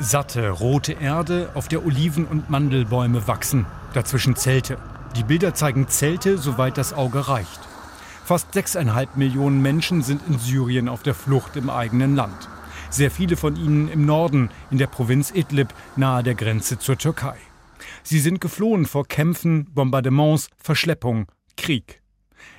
[0.00, 3.66] Satte, rote Erde, auf der Oliven und Mandelbäume wachsen.
[3.94, 4.78] Dazwischen Zelte.
[5.16, 7.60] Die Bilder zeigen Zelte, soweit das Auge reicht.
[8.24, 12.48] Fast 6,5 Millionen Menschen sind in Syrien auf der Flucht im eigenen Land.
[12.90, 17.36] Sehr viele von ihnen im Norden, in der Provinz Idlib, nahe der Grenze zur Türkei.
[18.04, 21.26] Sie sind geflohen vor Kämpfen, Bombardements, Verschleppung,
[21.56, 22.02] Krieg.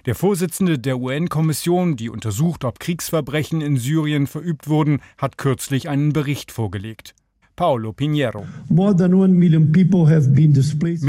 [0.06, 6.12] Der Vorsitzende der UN-Kommission, die untersucht, ob Kriegsverbrechen in Syrien verübt wurden, hat kürzlich einen
[6.12, 7.16] Bericht vorgelegt.
[7.60, 8.48] Paolo Pinheiro.
[8.70, 8.96] Mehr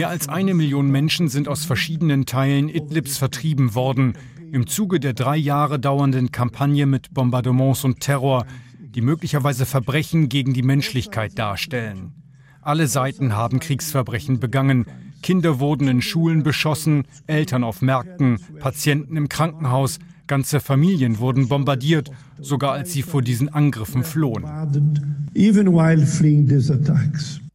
[0.08, 4.14] als eine Million Menschen sind aus verschiedenen Teilen Idlibs vertrieben worden,
[4.50, 8.46] im Zuge der drei Jahre dauernden Kampagne mit Bombardements und Terror,
[8.80, 12.14] die möglicherweise Verbrechen gegen die Menschlichkeit darstellen.
[12.62, 14.86] Alle Seiten haben Kriegsverbrechen begangen.
[15.22, 22.12] Kinder wurden in Schulen beschossen, Eltern auf Märkten, Patienten im Krankenhaus, Ganze Familien wurden bombardiert,
[22.40, 24.44] sogar als sie vor diesen Angriffen flohen.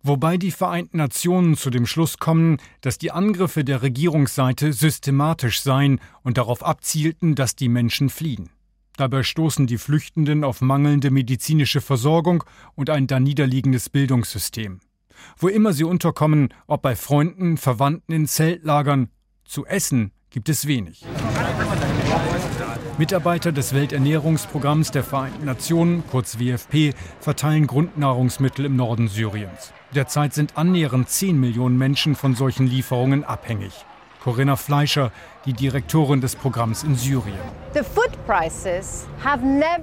[0.03, 5.99] Wobei die Vereinten Nationen zu dem Schluss kommen, dass die Angriffe der Regierungsseite systematisch seien
[6.21, 8.49] und darauf abzielten, dass die Menschen fliehen.
[8.97, 12.43] Dabei stoßen die Flüchtenden auf mangelnde medizinische Versorgung
[12.75, 14.79] und ein daniederliegendes Bildungssystem.
[15.37, 19.09] Wo immer sie unterkommen, ob bei Freunden, Verwandten in Zeltlagern,
[19.43, 21.03] zu essen gibt es wenig.
[22.97, 29.73] Mitarbeiter des Welternährungsprogramms der Vereinten Nationen, kurz WFP, verteilen Grundnahrungsmittel im Norden Syriens.
[29.93, 33.73] Derzeit sind annähernd 10 Millionen Menschen von solchen Lieferungen abhängig.
[34.23, 35.11] Corinna Fleischer,
[35.45, 37.37] die Direktorin des Programms in Syrien.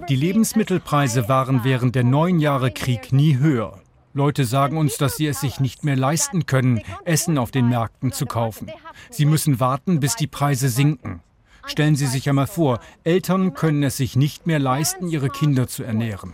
[0.08, 3.78] Die Lebensmittelpreise waren während der neun Jahre Krieg nie höher.
[4.14, 8.10] Leute sagen uns, dass sie es sich nicht mehr leisten können, Essen auf den Märkten
[8.10, 8.70] zu kaufen.
[9.10, 11.20] Sie müssen warten, bis die Preise sinken.
[11.66, 15.84] Stellen Sie sich einmal vor, Eltern können es sich nicht mehr leisten, ihre Kinder zu
[15.84, 16.32] ernähren.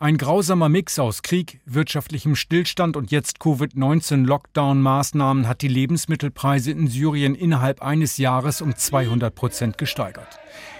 [0.00, 7.34] Ein grausamer Mix aus Krieg, wirtschaftlichem Stillstand und jetzt Covid-19-Lockdown-Maßnahmen hat die Lebensmittelpreise in Syrien
[7.34, 10.38] innerhalb eines Jahres um 200 Prozent gesteigert.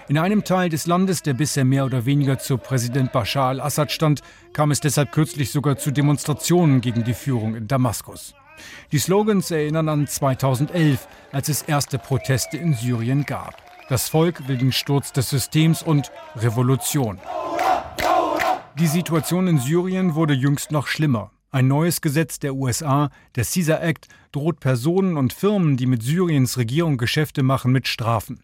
[0.09, 4.21] In einem Teil des Landes, der bisher mehr oder weniger zu Präsident Bashar al-Assad stand,
[4.53, 8.33] kam es deshalb kürzlich sogar zu Demonstrationen gegen die Führung in Damaskus.
[8.91, 13.55] Die Slogans erinnern an 2011, als es erste Proteste in Syrien gab.
[13.89, 17.19] Das Volk will den Sturz des Systems und Revolution.
[18.77, 21.31] Die Situation in Syrien wurde jüngst noch schlimmer.
[21.51, 26.57] Ein neues Gesetz der USA, der Caesar Act, droht Personen und Firmen, die mit Syriens
[26.57, 28.43] Regierung Geschäfte machen, mit Strafen.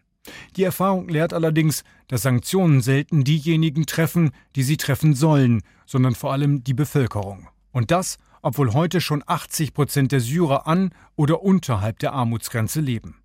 [0.56, 6.32] Die Erfahrung lehrt allerdings, dass Sanktionen selten diejenigen treffen, die sie treffen sollen, sondern vor
[6.32, 7.48] allem die Bevölkerung.
[7.70, 13.16] Und das obwohl heute schon 80 Prozent der Syrer an oder unterhalb der Armutsgrenze leben.